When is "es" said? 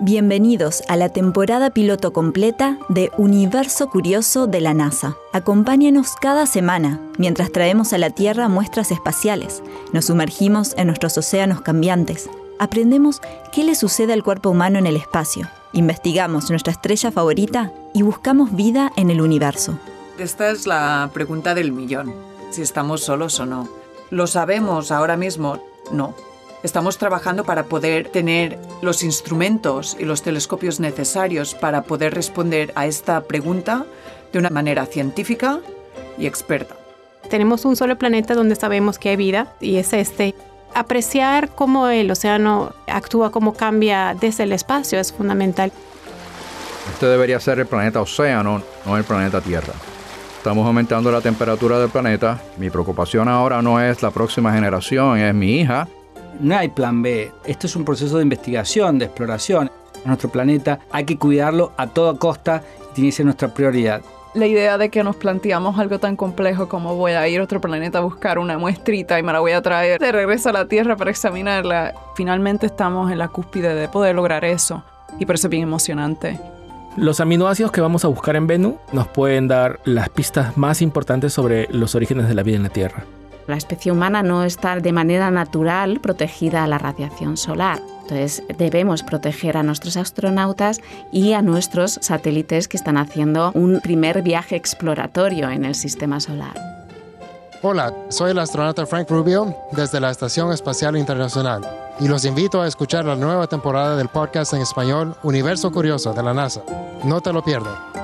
20.50-20.68, 39.76-39.92, 44.98-45.12, 53.80-54.02, 55.18-55.34, 57.66-57.76, 75.46-75.50